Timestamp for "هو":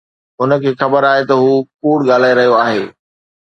1.41-1.51